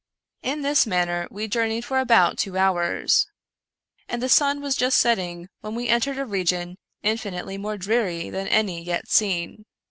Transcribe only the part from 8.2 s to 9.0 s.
than any